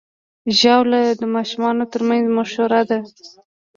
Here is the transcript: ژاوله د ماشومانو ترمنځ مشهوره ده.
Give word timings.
ژاوله 0.59 1.01
د 1.21 1.23
ماشومانو 1.35 1.83
ترمنځ 1.91 2.25
مشهوره 2.37 2.81
ده. 2.89 2.99